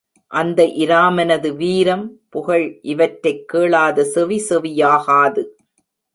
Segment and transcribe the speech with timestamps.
[0.27, 2.19] அந்த இராமனது வீரம்,
[2.29, 5.45] புகழ் இவற்றைக் கேளாத செவி செவியாகாது.